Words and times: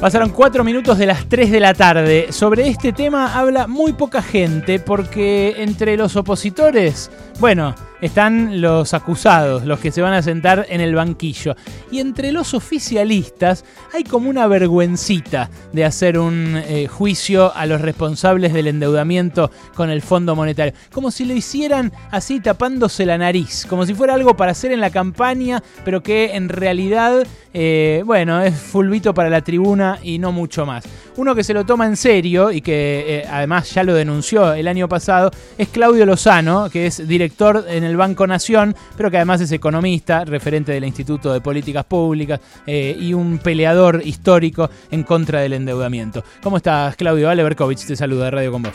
Pasaron 0.00 0.28
cuatro 0.28 0.62
minutos 0.62 0.98
de 0.98 1.06
las 1.06 1.26
3 1.26 1.50
de 1.50 1.58
la 1.58 1.72
tarde. 1.72 2.26
Sobre 2.30 2.68
este 2.68 2.92
tema 2.92 3.38
habla 3.38 3.66
muy 3.66 3.94
poca 3.94 4.20
gente 4.20 4.78
porque 4.78 5.54
entre 5.56 5.96
los 5.96 6.16
opositores, 6.16 7.10
bueno, 7.40 7.74
están 8.00 8.60
los 8.60 8.94
acusados, 8.94 9.64
los 9.64 9.80
que 9.80 9.90
se 9.90 10.02
van 10.02 10.12
a 10.12 10.22
sentar 10.22 10.66
en 10.68 10.80
el 10.80 10.94
banquillo. 10.94 11.56
Y 11.90 12.00
entre 12.00 12.32
los 12.32 12.54
oficialistas 12.54 13.64
hay 13.94 14.04
como 14.04 14.28
una 14.30 14.46
vergüencita 14.46 15.50
de 15.72 15.84
hacer 15.84 16.18
un 16.18 16.56
eh, 16.56 16.86
juicio 16.88 17.54
a 17.54 17.66
los 17.66 17.80
responsables 17.80 18.52
del 18.52 18.66
endeudamiento 18.68 19.50
con 19.74 19.90
el 19.90 20.02
Fondo 20.02 20.36
Monetario. 20.36 20.74
Como 20.92 21.10
si 21.10 21.24
lo 21.24 21.34
hicieran 21.34 21.92
así 22.10 22.40
tapándose 22.40 23.06
la 23.06 23.18
nariz, 23.18 23.66
como 23.68 23.86
si 23.86 23.94
fuera 23.94 24.14
algo 24.14 24.36
para 24.36 24.52
hacer 24.52 24.72
en 24.72 24.80
la 24.80 24.90
campaña, 24.90 25.62
pero 25.84 26.02
que 26.02 26.34
en 26.34 26.48
realidad, 26.48 27.26
eh, 27.54 28.02
bueno, 28.04 28.40
es 28.42 28.54
fulbito 28.54 29.14
para 29.14 29.30
la 29.30 29.42
tribuna 29.42 29.98
y 30.02 30.18
no 30.18 30.32
mucho 30.32 30.66
más. 30.66 30.84
Uno 31.16 31.34
que 31.34 31.44
se 31.44 31.54
lo 31.54 31.64
toma 31.64 31.86
en 31.86 31.96
serio 31.96 32.50
y 32.50 32.60
que 32.60 33.04
eh, 33.08 33.26
además 33.30 33.72
ya 33.72 33.82
lo 33.82 33.94
denunció 33.94 34.52
el 34.52 34.68
año 34.68 34.88
pasado 34.88 35.30
es 35.56 35.68
Claudio 35.68 36.04
Lozano, 36.04 36.68
que 36.70 36.86
es 36.86 37.06
director 37.06 37.64
en 37.68 37.84
el 37.86 37.96
Banco 37.96 38.26
Nación, 38.26 38.74
pero 38.96 39.10
que 39.10 39.16
además 39.16 39.40
es 39.40 39.52
economista, 39.52 40.24
referente 40.24 40.72
del 40.72 40.84
Instituto 40.84 41.32
de 41.32 41.40
Políticas 41.40 41.84
Públicas 41.84 42.40
eh, 42.66 42.96
y 42.98 43.14
un 43.14 43.38
peleador 43.38 44.02
histórico 44.04 44.68
en 44.90 45.02
contra 45.02 45.40
del 45.40 45.54
endeudamiento. 45.54 46.22
¿Cómo 46.42 46.58
estás, 46.58 46.96
Claudio? 46.96 47.30
Ale 47.30 47.42
Berkovich 47.42 47.86
te 47.86 47.96
saluda 47.96 48.26
de 48.26 48.30
Radio 48.32 48.52
con 48.52 48.62
vos. 48.62 48.74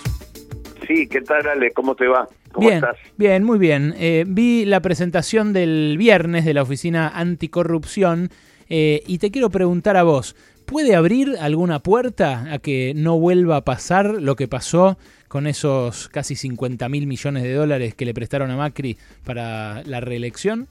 Sí, 0.88 1.08
¿qué 1.08 1.22
tal, 1.22 1.48
Ale? 1.48 1.72
¿Cómo 1.72 1.96
te 1.96 2.08
va? 2.08 2.28
¿Cómo 2.52 2.68
bien, 2.68 2.84
estás? 2.84 2.98
bien, 3.18 3.44
muy 3.44 3.60
bien. 3.60 3.94
Eh, 3.98 4.26
vi 4.28 4.66
la 4.66 4.82
presentación 4.82 5.54
del 5.54 5.96
viernes 5.98 6.44
de 6.44 6.54
la 6.54 6.64
Oficina 6.64 7.08
Anticorrupción 7.09 8.30
eh, 8.68 9.04
y 9.06 9.18
te 9.18 9.32
quiero 9.32 9.50
preguntar 9.50 9.98
a 9.98 10.04
vos, 10.04 10.36
¿puede 10.66 10.96
abrir 10.96 11.36
alguna 11.40 11.80
puerta 11.80 12.46
a 12.52 12.59
que 12.59 12.94
no 12.96 13.20
vuelva 13.20 13.58
a 13.58 13.66
pasar 13.66 14.22
lo 14.22 14.36
que 14.36 14.48
pasó 14.48 14.98
con 15.32 15.48
esos 15.48 16.10
casi 16.10 16.36
50 16.36 16.90
mil 16.90 17.08
millones 17.08 17.44
de 17.44 17.54
dólares 17.54 17.96
que 17.96 18.04
le 18.04 18.14
prestaron 18.14 18.52
a 18.52 18.58
Macri 18.58 18.98
para 19.26 19.82
la 19.84 20.02
reelección? 20.02 20.68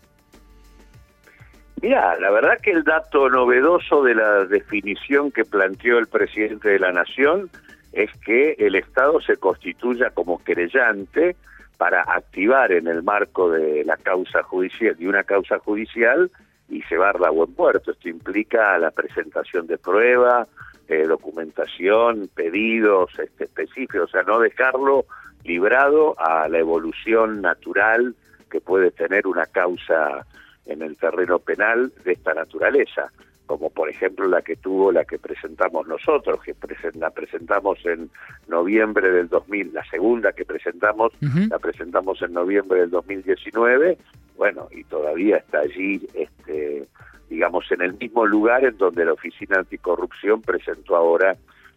Mira, 1.81 2.15
la 2.21 2.31
verdad 2.31 2.59
que 2.63 2.71
el 2.71 2.85
dato 2.85 3.31
novedoso 3.31 4.03
de 4.03 4.15
la 4.15 4.45
definición 4.45 5.33
que 5.33 5.47
planteó 5.47 5.97
el 5.97 6.09
presidente 6.09 6.69
de 6.69 6.79
la 6.79 6.93
Nación 6.93 7.49
es 7.95 8.11
que 8.23 8.55
el 8.59 8.75
Estado 8.75 9.23
se 9.23 9.39
constituya 9.39 10.11
como 10.11 10.45
querellante 10.45 11.37
para 11.79 12.03
activar 12.03 12.71
en 12.71 12.87
el 12.87 13.03
marco 13.03 13.51
de 13.51 13.83
la 13.87 13.97
causa 13.97 14.43
judicial, 14.43 14.95
de 14.95 15.09
una 15.09 15.25
causa 15.25 15.59
judicial 15.59 16.31
y 16.69 16.83
llevarla 16.91 17.29
a 17.29 17.31
buen 17.31 17.55
puerto. 17.55 17.93
Esto 17.93 18.11
implica 18.11 18.79
la 18.79 18.91
presentación 18.91 19.67
de 19.67 19.79
prueba, 19.79 20.47
eh, 20.91 21.07
documentación, 21.07 22.29
pedidos 22.35 23.17
este, 23.17 23.45
específicos, 23.45 24.09
o 24.09 24.09
sea, 24.09 24.25
no 24.25 24.41
dejarlo 24.41 25.05
librado 25.45 26.19
a 26.19 26.49
la 26.49 26.59
evolución 26.59 27.41
natural 27.41 28.17
que 28.51 28.61
puede 28.61 28.91
tener 28.91 29.29
una 29.29 29.47
causa 29.47 30.27
en 30.67 30.83
el 30.83 30.97
terreno 30.97 31.39
penal 31.39 31.93
de 32.05 32.15
esta 32.15 32.35
naturaleza, 32.35 33.13
como 33.47 33.71
por 33.71 33.89
ejemplo 33.89 34.27
la 34.27 34.43
que 34.43 34.57
tuvo 34.57 34.91
la 34.91 35.05
que 35.05 35.21
presentamos 35.21 35.87
nosotros, 35.87 36.41
que 36.43 36.57
la 36.95 37.11
presentamos 37.11 37.79
en 37.85 38.11
noviembre 38.49 39.13
del 39.13 39.29
2000, 39.29 39.73
la 39.73 39.85
segunda 39.85 40.33
que 40.33 40.45
presentamos, 40.45 41.13
la 41.21 41.61
presentamos 41.61 42.21
en 42.21 42.33
noviembre 42.33 42.81
del 42.81 42.91
2019, 42.91 43.97
bueno, 44.41 44.69
y 44.71 44.85
todavía 44.85 45.37
está 45.37 45.59
allí 45.59 46.09
este 46.15 46.89
digamos, 47.29 47.71
en 47.71 47.83
el 47.83 47.93
mismo 47.93 48.25
lugar 48.25 48.65
en 48.65 48.79
donde 48.79 49.05
la 49.05 49.13
Oficina 49.13 49.59
Anticorrupción 49.59 50.41
presentó 50.41 50.97
ahora 50.97 51.37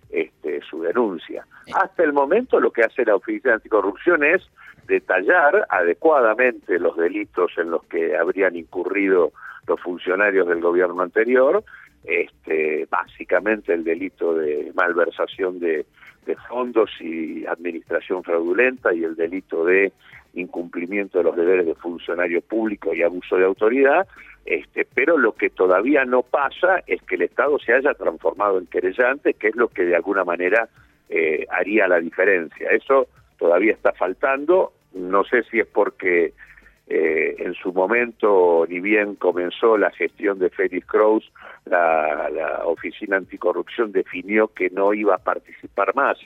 este, 0.10 0.62
su 0.62 0.82
denuncia. 0.82 1.46
Hasta 1.76 2.04
el 2.04 2.14
momento 2.14 2.62
lo 2.62 2.72
que 2.72 2.84
hace 2.84 3.04
la 3.04 3.18
Oficina 3.18 3.56
Anticorrupción 3.56 4.24
es 4.24 4.42
detallar 4.88 5.68
adecuadamente 5.70 6.80
los 6.80 6.96
delitos 6.96 7.52
en 7.58 7.70
los 7.70 7.84
que 7.84 8.16
habrían 8.16 8.56
incurrido 8.56 9.34
los 9.68 9.82
funcionarios 9.82 10.48
del 10.48 10.62
gobierno 10.62 11.02
anterior, 11.04 11.64
este, 12.06 12.88
básicamente 12.90 13.74
el 13.74 13.84
delito 13.84 14.36
de 14.36 14.72
malversación 14.74 15.60
de, 15.60 15.86
de 16.26 16.36
fondos 16.48 16.90
y 17.02 17.46
administración 17.46 18.24
fraudulenta 18.24 18.94
y 18.94 19.04
el 19.04 19.16
delito 19.18 19.66
de 19.66 19.92
incumplimiento 20.34 21.18
de 21.18 21.24
los 21.26 21.36
deberes 21.36 21.66
de 21.66 21.76
funcionario 21.76 22.42
público 22.42 22.94
y 22.94 23.04
abuso 23.04 23.38
de 23.38 23.46
autoridad, 23.46 24.08
este, 24.46 24.86
pero 24.94 25.18
lo 25.18 25.34
que 25.34 25.50
todavía 25.50 26.04
no 26.06 26.24
pasa 26.24 26.84
es 26.86 27.02
que 27.04 27.16
el 27.16 27.22
Estado 27.24 27.58
se 27.60 27.74
haya 27.74 27.94
transformado 27.94 28.58
en 28.58 28.66
querellante, 28.66 29.36
que 29.36 29.50
es 29.50 29.56
lo 29.56 29.70
que 29.70 29.86
de 29.86 29.96
alguna 29.96 30.24
manera 30.24 30.68
eh, 31.10 31.46
haría 31.50 31.88
la 31.88 32.00
diferencia. 32.00 32.70
Eso 32.72 33.08
todavía 33.38 33.74
está 33.74 33.94
faltando, 33.94 34.74
no 34.94 35.24
sé 35.24 35.44
si 35.44 35.60
es 35.60 35.68
porque 35.68 36.34
eh, 36.88 37.36
en 37.40 37.54
su 37.54 37.72
momento, 37.72 38.66
ni 38.68 38.82
bien 38.82 39.16
comenzó 39.16 39.78
la 39.78 39.92
gestión 39.92 40.40
de 40.40 40.50
Félix 40.50 40.86
Kraus, 40.88 41.32
la, 41.66 42.30
la 42.30 42.66
Oficina 42.66 43.16
Anticorrupción 43.16 43.94
definió 43.94 44.50
que 44.50 44.70
no 44.70 44.94
iba 44.94 45.16
a 45.16 45.20
participar 45.20 45.96
más 45.96 46.18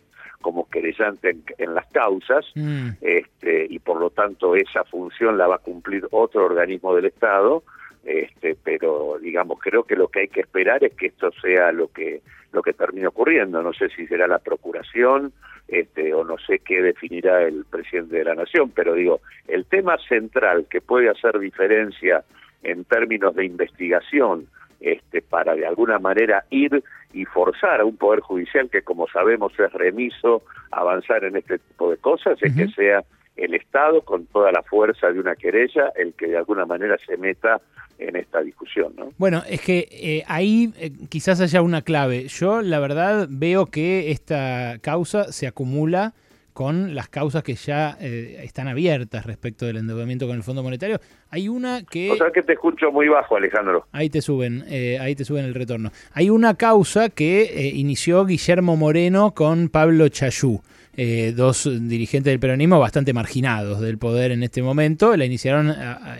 como 0.42 0.70
querellante 0.70 1.38
en, 1.58 1.74
las 1.74 1.88
causas, 1.88 2.46
mm. 2.56 2.90
este, 3.02 3.68
y 3.70 3.80
por 3.80 4.00
lo 4.00 4.10
tanto 4.10 4.56
esa 4.56 4.84
función 4.84 5.38
la 5.38 5.48
va 5.48 5.56
a 5.56 5.60
cumplir 5.60 6.08
otro 6.12 6.46
organismo 6.46 6.96
del 6.96 7.06
Estado, 7.06 7.64
este, 8.08 8.56
pero 8.64 9.18
digamos 9.22 9.60
creo 9.60 9.84
que 9.84 9.98
lo 9.98 10.08
que 10.08 10.22
hay 10.22 10.28
que 10.30 10.40
esperar 10.40 10.82
es 10.84 10.94
que 10.94 11.08
esto 11.08 11.30
sea 11.42 11.74
lo 11.74 11.90
que 11.90 12.22
lo 12.54 12.62
que 12.62 12.72
termine 12.72 13.08
ocurriendo 13.08 13.62
no 13.62 13.74
sé 13.74 13.90
si 13.90 14.08
será 14.08 14.28
la 14.28 14.40
procuración 14.40 15.34
este, 15.68 16.14
o 16.14 16.24
no 16.24 16.38
sé 16.38 16.60
qué 16.60 16.82
definirá 16.82 17.44
el 17.44 17.66
presidente 17.66 18.16
de 18.16 18.24
la 18.24 18.36
nación 18.36 18.72
pero 18.74 18.94
digo 18.94 19.20
el 19.50 19.66
tema 19.66 19.98
central 20.08 20.68
que 20.70 20.80
puede 20.80 21.10
hacer 21.10 21.38
diferencia 21.38 22.24
en 22.64 22.86
términos 22.86 23.36
de 23.36 23.44
investigación 23.44 24.48
este, 24.80 25.22
para 25.22 25.56
de 25.56 25.66
alguna 25.66 26.00
manera 26.00 26.46
ir 26.50 26.84
y 27.14 27.26
forzar 27.26 27.82
a 27.82 27.86
un 27.86 27.98
poder 27.98 28.20
judicial 28.20 28.70
que 28.70 28.82
como 28.82 29.08
sabemos 29.08 29.54
es 29.58 29.72
remiso 29.74 30.44
a 30.72 30.82
avanzar 30.82 31.24
en 31.24 31.38
este 31.38 31.60
tipo 31.60 31.92
de 31.92 31.98
cosas 31.98 32.38
es 32.42 32.56
que 32.56 32.68
sea 32.70 33.04
el 33.38 33.54
Estado 33.54 34.02
con 34.02 34.26
toda 34.26 34.52
la 34.52 34.64
fuerza 34.64 35.12
de 35.12 35.20
una 35.20 35.36
querella 35.36 35.92
el 35.96 36.14
que 36.14 36.28
de 36.28 36.38
alguna 36.38 36.66
manera 36.66 36.98
se 37.06 37.18
meta 37.18 37.62
en 38.00 38.16
esta 38.16 38.42
discusión. 38.42 38.94
¿no? 38.98 39.12
Bueno, 39.18 39.44
es 39.48 39.62
que 39.62 39.88
eh, 39.92 40.24
ahí 40.28 40.74
eh, 40.80 40.92
quizás 41.10 41.42
haya 41.42 41.62
una 41.62 41.82
clave. 41.82 42.28
Yo 42.28 42.62
la 42.62 42.80
verdad 42.80 43.28
veo 43.30 43.68
que 43.68 44.12
esta 44.12 44.78
causa 44.82 45.32
se 45.32 45.48
acumula 45.48 46.14
con 46.58 46.96
las 46.96 47.08
causas 47.08 47.44
que 47.44 47.54
ya 47.54 47.96
eh, 48.02 48.42
están 48.44 48.68
abiertas 48.68 49.28
respecto 49.28 49.68
del 49.68 49.78
endeudamiento 49.78 50.26
con 50.26 50.36
el 50.36 50.42
Fondo 50.42 50.64
Monetario. 50.64 51.00
Hay 51.30 51.50
una 51.50 51.84
que... 51.84 52.10
O 52.10 52.16
sea 52.16 52.32
que 52.34 52.42
te 52.42 52.54
escucho 52.54 52.92
muy 52.92 53.08
bajo, 53.08 53.36
Alejandro. 53.36 53.86
Ahí 53.92 54.10
te 54.10 54.24
suben, 54.24 54.66
ahí 55.00 55.14
te 55.14 55.24
suben 55.24 55.46
el 55.46 55.54
retorno. 55.54 55.92
Hay 56.14 56.32
una 56.32 56.56
causa 56.56 57.10
que 57.10 57.72
inició 57.76 58.26
Guillermo 58.26 58.76
Moreno 58.76 59.36
con 59.36 59.70
Pablo 59.70 60.10
Chayú. 60.10 60.62
dos 61.36 61.70
dirigentes 61.80 62.32
del 62.32 62.40
peronismo 62.40 62.80
bastante 62.80 63.14
marginados 63.14 63.80
del 63.80 64.00
poder 64.00 64.32
en 64.32 64.42
este 64.42 64.64
momento. 64.64 65.16
La 65.16 65.26
iniciaron 65.26 65.72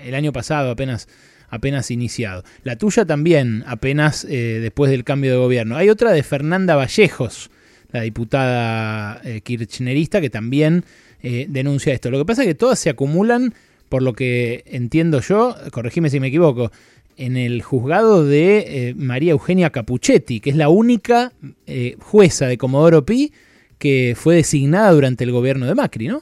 el 0.04 0.14
año 0.14 0.32
pasado, 0.32 0.70
apenas 0.70 1.08
apenas 1.50 1.92
iniciado. 1.92 2.44
La 2.64 2.76
tuya 2.76 3.06
también, 3.06 3.64
apenas 3.66 4.26
eh, 4.26 4.60
después 4.62 4.92
del 4.92 5.04
cambio 5.04 5.32
de 5.32 5.38
gobierno. 5.38 5.78
Hay 5.78 5.90
otra 5.90 6.12
de 6.12 6.22
Fernanda 6.22 6.76
Vallejos, 6.76 7.50
la 7.92 8.02
diputada 8.02 9.22
eh, 9.24 9.42
kirchnerista, 9.42 10.22
que 10.22 10.30
también 10.30 10.84
eh, 11.22 11.46
denuncia 11.50 11.94
esto. 11.94 12.12
Lo 12.12 12.20
que 12.20 12.26
pasa 12.26 12.44
es 12.44 12.48
que 12.48 12.56
todas 12.56 12.80
se 12.80 12.90
acumulan, 12.90 13.54
por 13.90 14.02
lo 14.02 14.14
que 14.14 14.64
entiendo 14.66 15.20
yo, 15.22 15.56
corregime 15.72 16.10
si 16.10 16.20
me 16.20 16.28
equivoco, 16.28 16.72
en 17.18 17.36
el 17.36 17.64
juzgado 17.64 18.26
de 18.26 18.94
María 18.96 19.32
Eugenia 19.32 19.72
Capuchetti, 19.72 20.40
que 20.40 20.52
es 20.52 20.56
la 20.56 20.70
única 20.70 21.32
jueza 22.00 22.46
de 22.46 22.60
Comodoro 22.60 23.06
Pi 23.06 23.34
que 23.80 24.14
fue 24.16 24.36
designada 24.36 24.92
durante 24.92 25.24
el 25.24 25.32
gobierno 25.32 25.66
de 25.66 25.74
Macri, 25.74 26.10
¿no? 26.10 26.22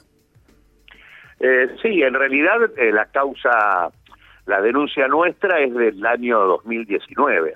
sí, 1.82 2.02
en 2.02 2.14
realidad 2.14 2.54
la 2.94 3.04
causa 3.06 3.90
la 4.46 4.60
denuncia 4.62 5.08
nuestra 5.08 5.60
es 5.60 5.74
del 5.74 6.06
año 6.06 6.38
2019. 6.38 7.54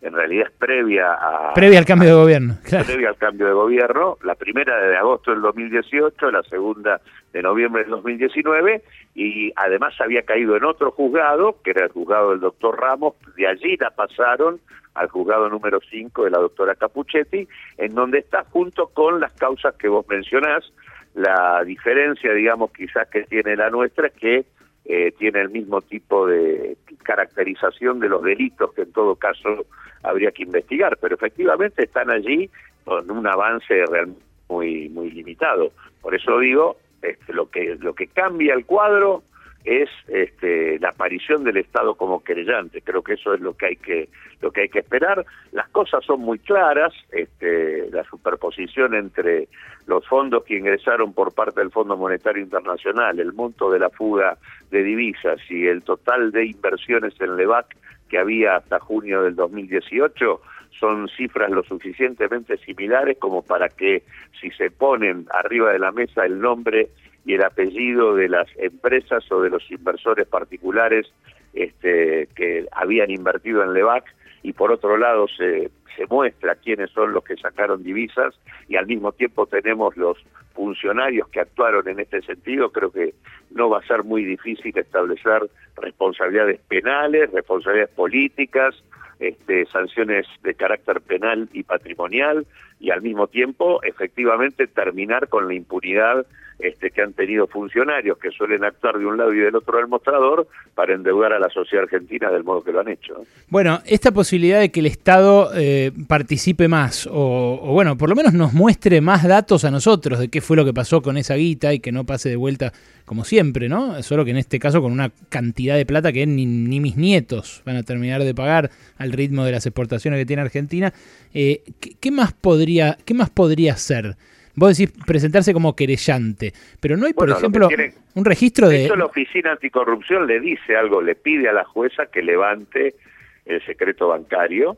En 0.00 0.12
realidad 0.12 0.46
es 0.46 0.52
previa 0.58 1.12
a... 1.12 1.54
Previa 1.54 1.80
al 1.80 1.84
cambio 1.84 2.08
de 2.08 2.14
gobierno. 2.14 2.54
Previa 2.86 3.08
al 3.08 3.16
cambio 3.16 3.46
de 3.46 3.52
gobierno. 3.52 4.16
La 4.22 4.36
primera 4.36 4.76
de 4.76 4.96
agosto 4.96 5.32
del 5.32 5.42
2018, 5.42 6.30
la 6.30 6.42
segunda 6.44 7.00
de 7.32 7.42
noviembre 7.42 7.82
del 7.82 7.90
2019, 7.90 8.82
y 9.14 9.52
además 9.56 9.94
había 10.00 10.22
caído 10.22 10.56
en 10.56 10.64
otro 10.64 10.92
juzgado, 10.92 11.56
que 11.64 11.70
era 11.70 11.84
el 11.84 11.90
juzgado 11.90 12.30
del 12.30 12.40
doctor 12.40 12.80
Ramos, 12.80 13.14
de 13.36 13.48
allí 13.48 13.76
la 13.76 13.90
pasaron 13.90 14.60
al 14.94 15.08
juzgado 15.08 15.48
número 15.48 15.80
5 15.90 16.24
de 16.24 16.30
la 16.30 16.38
doctora 16.38 16.74
Capuchetti, 16.74 17.48
en 17.76 17.94
donde 17.94 18.18
está 18.18 18.44
junto 18.44 18.88
con 18.88 19.20
las 19.20 19.32
causas 19.32 19.74
que 19.74 19.88
vos 19.88 20.06
mencionás, 20.08 20.72
la 21.14 21.64
diferencia, 21.64 22.32
digamos, 22.32 22.70
quizás 22.72 23.08
que 23.08 23.24
tiene 23.24 23.56
la 23.56 23.70
nuestra 23.70 24.08
es 24.08 24.12
que 24.14 24.44
eh, 24.88 25.12
tiene 25.18 25.42
el 25.42 25.50
mismo 25.50 25.82
tipo 25.82 26.26
de 26.26 26.78
caracterización 27.02 28.00
de 28.00 28.08
los 28.08 28.22
delitos 28.22 28.72
que 28.72 28.82
en 28.82 28.92
todo 28.92 29.16
caso 29.16 29.66
habría 30.02 30.30
que 30.30 30.44
investigar, 30.44 30.96
pero 30.98 31.14
efectivamente 31.14 31.84
están 31.84 32.10
allí 32.10 32.48
con 32.84 33.10
un 33.10 33.26
avance 33.26 33.84
realmente 33.86 34.22
muy 34.48 34.88
muy 34.88 35.10
limitado. 35.10 35.72
Por 36.00 36.14
eso 36.14 36.38
digo, 36.38 36.78
este, 37.02 37.34
lo 37.34 37.50
que 37.50 37.76
lo 37.80 37.94
que 37.94 38.06
cambia 38.06 38.54
el 38.54 38.64
cuadro 38.64 39.22
es 39.64 39.90
este, 40.06 40.78
la 40.78 40.90
aparición 40.90 41.44
del 41.44 41.58
Estado 41.58 41.94
como 41.94 42.22
querellante. 42.22 42.82
Creo 42.82 43.02
que 43.02 43.14
eso 43.14 43.34
es 43.34 43.40
lo 43.40 43.56
que 43.56 43.66
hay 43.66 43.76
que 43.76 44.08
lo 44.40 44.52
que 44.52 44.62
hay 44.62 44.68
que 44.68 44.78
esperar. 44.78 45.24
Las 45.52 45.68
cosas 45.70 46.04
son 46.04 46.20
muy 46.20 46.38
claras. 46.38 46.94
Este, 47.10 47.90
la 47.90 48.04
superposición 48.04 48.94
entre 48.94 49.48
los 49.86 50.06
fondos 50.06 50.44
que 50.44 50.56
ingresaron 50.56 51.12
por 51.12 51.34
parte 51.34 51.60
del 51.60 51.70
Fondo 51.70 51.96
Monetario 51.96 52.42
Internacional, 52.42 53.18
el 53.18 53.32
monto 53.32 53.70
de 53.70 53.78
la 53.78 53.90
fuga 53.90 54.38
de 54.70 54.82
divisas 54.82 55.40
y 55.50 55.66
el 55.66 55.82
total 55.82 56.30
de 56.30 56.46
inversiones 56.46 57.14
en 57.20 57.36
Levac 57.36 57.76
que 58.08 58.18
había 58.18 58.56
hasta 58.56 58.80
junio 58.80 59.22
del 59.22 59.34
2018 59.36 60.40
son 60.78 61.08
cifras 61.08 61.50
lo 61.50 61.62
suficientemente 61.62 62.56
similares 62.58 63.18
como 63.18 63.42
para 63.42 63.68
que 63.68 64.02
si 64.40 64.50
se 64.50 64.70
ponen 64.70 65.26
arriba 65.32 65.72
de 65.72 65.78
la 65.78 65.92
mesa 65.92 66.24
el 66.24 66.40
nombre 66.40 66.88
y 67.28 67.34
el 67.34 67.44
apellido 67.44 68.14
de 68.14 68.26
las 68.26 68.48
empresas 68.56 69.30
o 69.30 69.42
de 69.42 69.50
los 69.50 69.70
inversores 69.70 70.26
particulares 70.26 71.06
este, 71.52 72.26
que 72.34 72.66
habían 72.72 73.10
invertido 73.10 73.62
en 73.62 73.74
Levac 73.74 74.06
y 74.42 74.54
por 74.54 74.72
otro 74.72 74.96
lado 74.96 75.28
se, 75.28 75.70
se 75.94 76.06
muestra 76.06 76.54
quiénes 76.54 76.90
son 76.90 77.12
los 77.12 77.22
que 77.22 77.36
sacaron 77.36 77.82
divisas 77.82 78.34
y 78.66 78.76
al 78.76 78.86
mismo 78.86 79.12
tiempo 79.12 79.44
tenemos 79.44 79.94
los 79.98 80.16
funcionarios 80.54 81.28
que 81.28 81.40
actuaron 81.40 81.86
en 81.86 82.00
este 82.00 82.22
sentido, 82.22 82.72
creo 82.72 82.90
que 82.90 83.12
no 83.50 83.68
va 83.68 83.80
a 83.80 83.86
ser 83.86 84.04
muy 84.04 84.24
difícil 84.24 84.76
establecer 84.78 85.50
responsabilidades 85.76 86.60
penales, 86.66 87.30
responsabilidades 87.30 87.94
políticas, 87.94 88.74
este, 89.20 89.66
sanciones 89.66 90.26
de 90.42 90.54
carácter 90.54 91.02
penal 91.02 91.46
y 91.52 91.62
patrimonial 91.62 92.46
y 92.80 92.90
al 92.90 93.02
mismo 93.02 93.26
tiempo 93.26 93.82
efectivamente 93.82 94.66
terminar 94.66 95.28
con 95.28 95.48
la 95.48 95.54
impunidad 95.54 96.26
este, 96.58 96.90
que 96.90 97.02
han 97.02 97.12
tenido 97.12 97.46
funcionarios 97.46 98.18
que 98.18 98.32
suelen 98.32 98.64
actuar 98.64 98.98
de 98.98 99.06
un 99.06 99.16
lado 99.16 99.32
y 99.32 99.38
del 99.38 99.54
otro 99.54 99.78
del 99.78 99.86
mostrador 99.86 100.48
para 100.74 100.92
endeudar 100.92 101.32
a 101.32 101.38
la 101.38 101.48
sociedad 101.50 101.84
argentina 101.84 102.32
del 102.32 102.42
modo 102.42 102.64
que 102.64 102.72
lo 102.72 102.80
han 102.80 102.88
hecho. 102.88 103.22
Bueno, 103.48 103.80
esta 103.86 104.10
posibilidad 104.10 104.58
de 104.58 104.72
que 104.72 104.80
el 104.80 104.86
Estado 104.86 105.50
eh, 105.54 105.92
participe 106.08 106.66
más 106.66 107.08
o, 107.10 107.60
bueno, 107.72 107.96
por 107.96 108.08
lo 108.08 108.16
menos 108.16 108.32
nos 108.34 108.54
muestre 108.54 109.00
más 109.00 109.26
datos 109.26 109.64
a 109.64 109.70
nosotros 109.70 110.18
de 110.18 110.30
qué 110.30 110.40
fue 110.40 110.56
lo 110.56 110.64
que 110.64 110.74
pasó 110.74 111.00
con 111.00 111.16
esa 111.16 111.36
guita 111.36 111.72
y 111.72 111.78
que 111.78 111.92
no 111.92 112.04
pase 112.04 112.28
de 112.28 112.36
vuelta 112.36 112.72
como 113.04 113.24
siempre, 113.24 113.68
¿no? 113.68 114.02
Solo 114.02 114.24
que 114.24 114.32
en 114.32 114.36
este 114.36 114.58
caso 114.58 114.82
con 114.82 114.92
una 114.92 115.10
cantidad 115.30 115.76
de 115.76 115.86
plata 115.86 116.12
que 116.12 116.26
ni, 116.26 116.46
mis 116.46 116.96
nietos 116.96 117.62
van 117.64 117.76
a 117.76 117.82
terminar 117.82 118.22
de 118.22 118.34
pagar 118.34 118.70
al 118.98 119.12
ritmo 119.12 119.44
de 119.44 119.52
las 119.52 119.64
exportaciones 119.64 120.18
que 120.18 120.26
tiene 120.26 120.42
Argentina. 120.42 120.92
Eh, 121.32 121.62
¿qué, 122.00 122.10
más 122.10 122.32
podría, 122.32 122.67
¿Qué 123.04 123.14
más 123.14 123.30
podría 123.30 123.76
ser? 123.76 124.16
Vos 124.54 124.76
decís 124.76 124.92
presentarse 125.06 125.52
como 125.52 125.76
querellante, 125.76 126.52
pero 126.80 126.96
no 126.96 127.06
hay, 127.06 127.12
por 127.12 127.30
ejemplo, 127.30 127.68
un 128.14 128.24
registro 128.24 128.68
de... 128.68 128.82
Esto 128.82 128.96
la 128.96 129.04
Oficina 129.04 129.52
Anticorrupción 129.52 130.26
le 130.26 130.40
dice 130.40 130.76
algo, 130.76 131.00
le 131.00 131.14
pide 131.14 131.48
a 131.48 131.52
la 131.52 131.64
jueza 131.64 132.06
que 132.06 132.22
levante 132.22 132.96
el 133.44 133.64
secreto 133.64 134.08
bancario, 134.08 134.76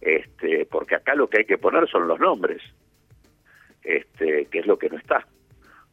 este, 0.00 0.66
porque 0.66 0.96
acá 0.96 1.14
lo 1.14 1.28
que 1.28 1.38
hay 1.38 1.44
que 1.44 1.56
poner 1.56 1.88
son 1.88 2.08
los 2.08 2.18
nombres, 2.18 2.60
este, 3.84 4.46
que 4.46 4.58
es 4.58 4.66
lo 4.66 4.76
que 4.76 4.90
no 4.90 4.98
está. 4.98 5.24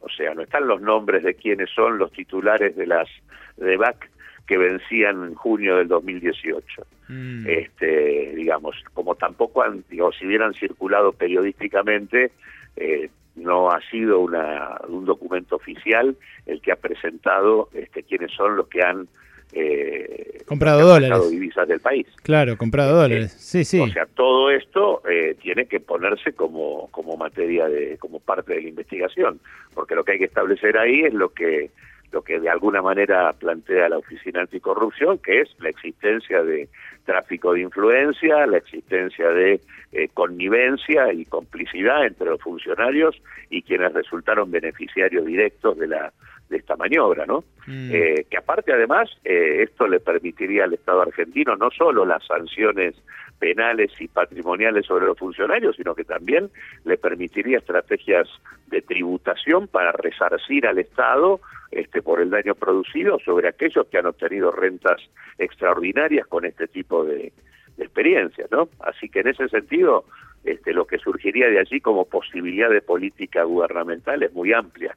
O 0.00 0.08
sea, 0.08 0.34
no 0.34 0.42
están 0.42 0.66
los 0.66 0.80
nombres 0.80 1.22
de 1.22 1.34
quiénes 1.34 1.70
son 1.70 1.98
los 1.98 2.10
titulares 2.10 2.74
de 2.76 2.86
las 2.86 3.08
de 3.56 3.76
BAC 3.76 4.10
que 4.46 4.58
vencían 4.58 5.22
en 5.24 5.34
junio 5.34 5.76
del 5.76 5.86
2018. 5.86 6.84
Mm. 7.10 7.44
Este, 7.48 8.32
digamos, 8.36 8.76
como 8.94 9.16
tampoco 9.16 9.62
han, 9.62 9.82
digo, 9.90 10.12
si 10.12 10.26
hubieran 10.26 10.54
circulado 10.54 11.12
periodísticamente, 11.12 12.30
eh, 12.76 13.10
no 13.34 13.70
ha 13.70 13.80
sido 13.90 14.20
una, 14.20 14.80
un 14.86 15.04
documento 15.04 15.56
oficial 15.56 16.16
el 16.46 16.60
que 16.60 16.70
ha 16.70 16.76
presentado 16.76 17.68
este, 17.74 18.04
quiénes 18.04 18.30
son 18.32 18.56
los 18.56 18.68
que 18.68 18.82
han 18.82 19.08
eh, 19.52 20.42
comprado 20.46 20.86
dólares 20.86 21.30
divisas 21.30 21.66
del 21.66 21.80
país. 21.80 22.06
Claro, 22.22 22.56
comprado 22.56 22.90
eh, 22.90 23.02
dólares. 23.02 23.32
Sí, 23.32 23.64
sí. 23.64 23.80
O 23.80 23.88
sea, 23.88 24.06
todo 24.06 24.50
esto 24.50 25.02
eh, 25.08 25.36
tiene 25.42 25.66
que 25.66 25.80
ponerse 25.80 26.32
como 26.32 26.88
como 26.92 27.16
materia 27.16 27.68
de 27.68 27.98
como 27.98 28.20
parte 28.20 28.54
de 28.54 28.62
la 28.62 28.68
investigación, 28.68 29.40
porque 29.74 29.96
lo 29.96 30.04
que 30.04 30.12
hay 30.12 30.18
que 30.18 30.26
establecer 30.26 30.78
ahí 30.78 31.00
es 31.00 31.14
lo 31.14 31.30
que 31.30 31.70
lo 32.12 32.22
que 32.22 32.40
de 32.40 32.48
alguna 32.48 32.82
manera 32.82 33.32
plantea 33.32 33.88
la 33.88 33.98
Oficina 33.98 34.40
Anticorrupción, 34.40 35.18
que 35.18 35.40
es 35.40 35.48
la 35.58 35.68
existencia 35.68 36.42
de 36.42 36.68
tráfico 37.04 37.52
de 37.52 37.60
influencia, 37.60 38.46
la 38.46 38.58
existencia 38.58 39.28
de 39.30 39.60
eh, 39.92 40.08
connivencia 40.14 41.12
y 41.12 41.24
complicidad 41.24 42.06
entre 42.06 42.26
los 42.26 42.40
funcionarios 42.40 43.20
y 43.48 43.62
quienes 43.62 43.92
resultaron 43.92 44.50
beneficiarios 44.50 45.26
directos 45.26 45.78
de 45.78 45.88
la 45.88 46.12
de 46.50 46.56
esta 46.56 46.76
maniobra, 46.76 47.26
¿no? 47.26 47.44
Mm. 47.66 47.90
Eh, 47.92 48.26
que 48.28 48.36
aparte 48.36 48.72
además 48.72 49.08
eh, 49.24 49.62
esto 49.62 49.86
le 49.86 50.00
permitiría 50.00 50.64
al 50.64 50.74
Estado 50.74 51.00
argentino 51.02 51.56
no 51.56 51.70
solo 51.70 52.04
las 52.04 52.26
sanciones 52.26 52.96
penales 53.38 53.90
y 54.00 54.08
patrimoniales 54.08 54.84
sobre 54.84 55.06
los 55.06 55.18
funcionarios, 55.18 55.76
sino 55.76 55.94
que 55.94 56.04
también 56.04 56.50
le 56.84 56.98
permitiría 56.98 57.58
estrategias 57.58 58.28
de 58.66 58.82
tributación 58.82 59.68
para 59.68 59.92
resarcir 59.92 60.66
al 60.66 60.78
Estado 60.78 61.40
este, 61.70 62.02
por 62.02 62.20
el 62.20 62.30
daño 62.30 62.54
producido 62.54 63.18
sobre 63.24 63.48
aquellos 63.48 63.86
que 63.86 63.98
han 63.98 64.06
obtenido 64.06 64.50
rentas 64.50 65.00
extraordinarias 65.38 66.26
con 66.26 66.44
este 66.44 66.66
tipo 66.66 67.04
de, 67.04 67.32
experiencias, 67.78 68.50
¿no? 68.50 68.68
Así 68.80 69.08
que 69.08 69.20
en 69.20 69.28
ese 69.28 69.48
sentido, 69.48 70.04
este, 70.44 70.72
lo 70.72 70.86
que 70.86 70.98
surgiría 70.98 71.48
de 71.48 71.60
allí 71.60 71.80
como 71.80 72.04
posibilidad 72.04 72.70
de 72.70 72.82
política 72.82 73.44
gubernamental 73.44 74.22
es 74.22 74.32
muy 74.32 74.52
amplia. 74.52 74.96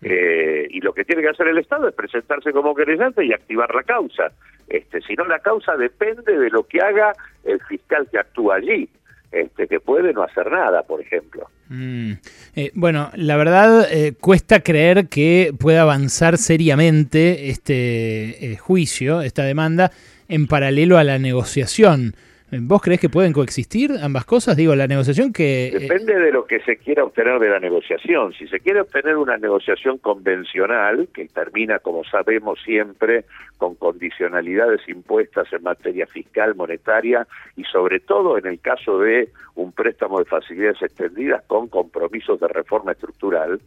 Eh, 0.00 0.68
y 0.70 0.80
lo 0.80 0.92
que 0.92 1.04
tiene 1.04 1.22
que 1.22 1.30
hacer 1.30 1.48
el 1.48 1.58
Estado 1.58 1.88
es 1.88 1.94
presentarse 1.94 2.52
como 2.52 2.74
querellante 2.74 3.24
y 3.24 3.32
activar 3.32 3.74
la 3.74 3.82
causa. 3.82 4.30
Este, 4.68 5.00
si 5.00 5.14
no, 5.14 5.24
la 5.24 5.40
causa 5.40 5.76
depende 5.76 6.38
de 6.38 6.50
lo 6.50 6.62
que 6.64 6.80
haga 6.80 7.12
el 7.44 7.60
fiscal 7.62 8.06
que 8.10 8.18
actúa 8.18 8.56
allí. 8.56 8.88
Este, 9.30 9.68
que 9.68 9.78
puede 9.78 10.12
no 10.14 10.22
hacer 10.22 10.50
nada, 10.50 10.82
por 10.84 11.02
ejemplo. 11.02 11.48
Mm. 11.68 12.12
Eh, 12.56 12.70
bueno, 12.74 13.10
la 13.14 13.36
verdad 13.36 13.86
eh, 13.90 14.14
cuesta 14.18 14.60
creer 14.60 15.08
que 15.08 15.52
pueda 15.58 15.82
avanzar 15.82 16.38
seriamente 16.38 17.50
este 17.50 18.56
juicio, 18.58 19.20
esta 19.20 19.42
demanda, 19.44 19.92
en 20.28 20.46
paralelo 20.46 20.96
a 20.96 21.04
la 21.04 21.18
negociación. 21.18 22.14
¿Vos 22.50 22.80
crees 22.80 22.98
que 23.00 23.10
pueden 23.10 23.34
coexistir 23.34 23.92
ambas 24.02 24.24
cosas? 24.24 24.56
Digo, 24.56 24.74
la 24.74 24.86
negociación 24.86 25.32
que... 25.34 25.68
Eh, 25.68 25.78
Depende 25.80 26.18
de 26.18 26.32
lo 26.32 26.46
que 26.46 26.60
se 26.60 26.78
quiera 26.78 27.04
obtener 27.04 27.38
de 27.38 27.50
la 27.50 27.60
negociación. 27.60 28.32
Si 28.32 28.46
se 28.48 28.60
quiere 28.60 28.80
obtener 28.80 29.16
una 29.16 29.36
negociación 29.36 29.98
convencional, 29.98 31.08
que 31.12 31.26
termina, 31.26 31.78
como 31.78 32.04
sabemos 32.04 32.58
siempre, 32.64 33.26
con 33.58 33.74
condicionalidades 33.74 34.80
impuestas 34.88 35.52
en 35.52 35.62
materia 35.62 36.06
fiscal, 36.06 36.54
monetaria 36.54 37.26
y 37.56 37.64
sobre 37.64 38.00
todo 38.00 38.38
en 38.38 38.46
el 38.46 38.60
caso 38.60 38.98
de 38.98 39.28
un 39.56 39.72
préstamo 39.72 40.20
de 40.20 40.24
facilidades 40.24 40.80
extendidas 40.80 41.42
con 41.48 41.68
compromisos 41.68 42.38
de 42.38 42.46
reforma 42.46 42.92
estructural, 42.92 43.60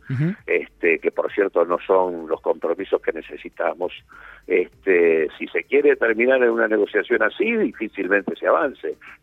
este, 0.47 0.99
que 0.99 1.11
por 1.11 1.31
cierto 1.33 1.65
no 1.65 1.77
son 1.85 2.27
los 2.27 2.39
compromisos 2.39 3.01
que 3.01 3.11
necesitamos. 3.11 3.91
Este, 4.47 5.27
si 5.37 5.47
se 5.47 5.65
quiere 5.65 5.97
terminar 5.97 6.41
en 6.43 6.49
una 6.49 6.69
negociación 6.69 7.21
así, 7.23 7.51
difícilmente 7.57 8.33
se 8.37 8.47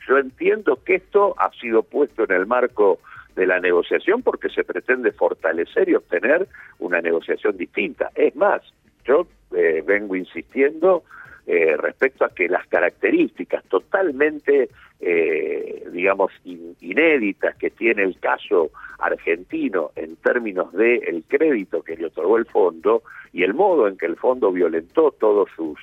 Yo 0.08 0.18
entiendo 0.18 0.78
que 0.84 0.96
esto 0.96 1.34
ha 1.38 1.50
sido 1.52 1.82
puesto 1.82 2.24
en 2.24 2.32
el 2.32 2.46
marco 2.46 2.98
de 3.34 3.46
la 3.46 3.60
negociación 3.60 4.22
porque 4.22 4.48
se 4.48 4.64
pretende 4.64 5.12
fortalecer 5.12 5.88
y 5.88 5.94
obtener 5.94 6.48
una 6.80 7.00
negociación 7.00 7.56
distinta. 7.56 8.10
Es 8.14 8.34
más, 8.34 8.62
yo 9.04 9.26
eh, 9.54 9.82
vengo 9.86 10.16
insistiendo 10.16 11.04
eh, 11.46 11.76
respecto 11.78 12.24
a 12.24 12.28
que 12.28 12.48
las 12.48 12.66
características 12.66 13.64
totalmente, 13.64 14.68
eh, 15.00 15.88
digamos, 15.92 16.30
inéditas 16.44 17.56
que 17.56 17.70
tiene 17.70 18.02
el 18.02 18.18
caso 18.18 18.70
argentino 18.98 19.92
en 19.96 20.16
términos 20.16 20.72
de 20.72 20.96
el 20.96 21.24
crédito 21.26 21.82
que 21.82 21.96
le 21.96 22.06
otorgó 22.06 22.36
el 22.36 22.44
fondo 22.44 23.02
y 23.32 23.44
el 23.44 23.54
modo 23.54 23.88
en 23.88 23.96
que 23.96 24.06
el 24.06 24.16
fondo 24.16 24.52
violentó 24.52 25.12
todos 25.12 25.48
sus 25.56 25.78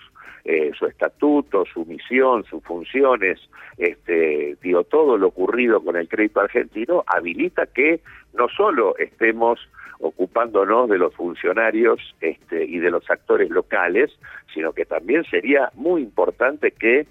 su 0.78 0.86
estatuto, 0.86 1.66
su 1.66 1.86
misión, 1.86 2.44
sus 2.44 2.64
funciones, 2.64 3.40
este, 3.78 4.58
todo 4.90 5.18
lo 5.18 5.28
ocurrido 5.28 5.84
con 5.84 5.96
el 5.96 6.08
crédito 6.08 6.42
argentino 6.42 7.04
habilita 7.08 7.66
que 7.66 8.02
no 8.34 8.48
solo 8.50 8.96
estemos 8.98 9.60
ocupándonos 10.00 10.90
de 10.90 10.98
los 10.98 11.14
funcionarios 11.16 12.00
este, 12.22 12.66
y 12.66 12.80
de 12.80 12.92
los 12.92 13.10
actores 13.10 13.50
locales, 13.50 14.12
sino 14.54 14.74
que 14.74 14.86
también 14.86 15.24
sería 15.26 15.72
muy 15.74 16.02
importante 16.02 16.72
que 16.72 17.08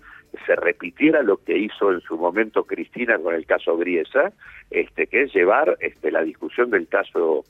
se 0.47 0.57
repitiera 0.57 1.23
lo 1.23 1.39
que 1.39 1.57
hizo 1.57 1.93
en 1.93 2.01
su 2.01 2.17
momento 2.17 2.65
Cristina 2.65 3.19
con 3.19 3.35
el 3.35 3.47
caso 3.47 3.77
Griesa, 3.77 4.33
este, 4.71 5.07
que 5.07 5.23
es 5.23 5.35
llevar 5.35 5.77
este, 5.81 6.11
la 6.11 6.23
discusión 6.23 6.71
del 6.71 6.89
caso 6.89 7.45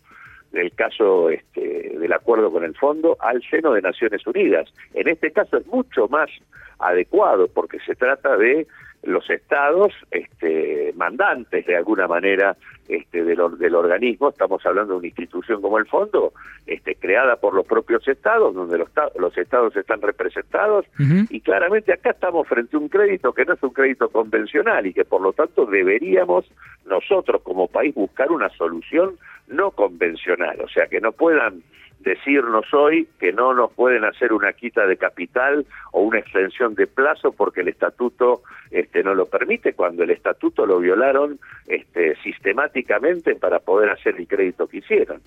del 0.54 0.72
caso 0.72 1.28
este, 1.28 1.98
del 1.98 2.12
acuerdo 2.12 2.50
con 2.50 2.64
el 2.64 2.74
fondo 2.74 3.16
al 3.20 3.42
seno 3.42 3.72
de 3.72 3.82
Naciones 3.82 4.26
Unidas. 4.26 4.72
En 4.94 5.08
este 5.08 5.30
caso 5.32 5.58
es 5.58 5.66
mucho 5.66 6.08
más 6.08 6.30
adecuado 6.78 7.48
porque 7.48 7.78
se 7.80 7.94
trata 7.94 8.36
de 8.36 8.66
los 9.04 9.28
estados 9.28 9.92
este, 10.10 10.92
mandantes 10.96 11.66
de 11.66 11.76
alguna 11.76 12.06
manera 12.06 12.56
este, 12.88 13.24
del, 13.24 13.38
del, 13.58 13.74
organismo, 13.74 14.30
estamos 14.30 14.64
hablando 14.66 14.94
de 14.94 14.98
una 14.98 15.06
institución 15.06 15.60
como 15.60 15.78
el 15.78 15.86
fondo, 15.86 16.32
este, 16.66 16.94
creada 16.96 17.36
por 17.36 17.54
los 17.54 17.66
propios 17.66 18.06
estados, 18.08 18.54
donde 18.54 18.78
los, 18.78 18.88
los 19.18 19.36
estados 19.38 19.76
están 19.76 20.00
representados, 20.00 20.86
y 21.30 21.40
claramente 21.40 21.92
acá 21.92 22.10
estamos 22.10 22.46
frente 22.46 22.76
a 22.76 22.80
un 22.80 22.88
crédito 22.88 23.32
que 23.32 23.44
no 23.44 23.54
es 23.54 23.62
un 23.62 23.70
crédito 23.70 24.08
convencional 24.08 24.86
y 24.86 24.92
que 24.92 25.04
por 25.04 25.20
lo 25.20 25.32
tanto 25.32 25.66
deberíamos 25.66 26.46
nosotros 26.86 27.42
como 27.42 27.68
país 27.68 27.94
buscar 27.94 28.30
una 28.30 28.48
solución 28.50 29.16
no 29.48 29.70
convencional, 29.70 30.60
o 30.60 30.68
sea, 30.68 30.86
que 30.86 31.00
no 31.00 31.12
puedan 31.12 31.62
decirnos 32.04 32.72
hoy 32.72 33.08
que 33.18 33.32
no 33.32 33.54
nos 33.54 33.72
pueden 33.72 34.04
hacer 34.04 34.32
una 34.32 34.52
quita 34.52 34.86
de 34.86 34.96
capital 34.96 35.66
o 35.92 36.02
una 36.02 36.18
extensión 36.18 36.74
de 36.74 36.86
plazo 36.86 37.32
porque 37.32 37.62
el 37.62 37.68
estatuto 37.68 38.42
este, 38.70 39.02
no 39.02 39.14
lo 39.14 39.26
permite, 39.26 39.72
cuando 39.72 40.04
el 40.04 40.10
estatuto 40.10 40.66
lo 40.66 40.78
violaron 40.78 41.38
este, 41.66 42.14
sistemáticamente 42.22 43.34
para 43.36 43.58
poder 43.58 43.90
hacer 43.90 44.16
el 44.18 44.28
crédito 44.28 44.66
que 44.66 44.78
hicieron. 44.78 45.20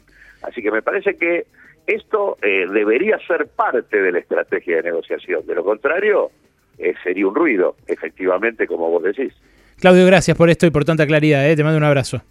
Así 0.43 0.61
que 0.61 0.71
me 0.71 0.83
parece 0.83 1.17
que 1.17 1.47
esto 1.87 2.37
eh, 2.41 2.67
debería 2.71 3.17
ser 3.25 3.47
parte 3.47 4.01
de 4.01 4.11
la 4.11 4.19
estrategia 4.19 4.77
de 4.77 4.83
negociación. 4.83 5.45
De 5.47 5.55
lo 5.55 5.63
contrario, 5.63 6.31
eh, 6.77 6.93
sería 7.03 7.27
un 7.27 7.33
ruido, 7.33 7.75
efectivamente, 7.87 8.67
como 8.67 8.89
vos 8.89 9.03
decís. 9.03 9.33
Claudio, 9.79 10.05
gracias 10.05 10.37
por 10.37 10.49
esto 10.49 10.65
y 10.65 10.71
por 10.71 10.85
tanta 10.85 11.07
claridad. 11.07 11.49
¿eh? 11.49 11.55
Te 11.55 11.63
mando 11.63 11.77
un 11.77 11.83
abrazo. 11.83 12.21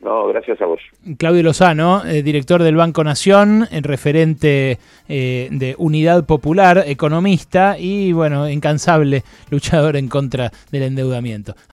No, 0.00 0.28
gracias 0.28 0.60
a 0.60 0.66
vos. 0.66 0.80
Claudio 1.18 1.42
Lozano, 1.42 2.04
eh, 2.04 2.22
director 2.22 2.62
del 2.62 2.76
Banco 2.76 3.02
Nación, 3.02 3.66
referente 3.82 4.78
eh, 5.08 5.48
de 5.50 5.74
Unidad 5.78 6.24
Popular, 6.26 6.84
economista 6.86 7.76
y, 7.78 8.12
bueno, 8.12 8.48
incansable 8.48 9.24
luchador 9.50 9.96
en 9.96 10.08
contra 10.08 10.52
del 10.70 10.82
endeudamiento. 10.82 11.56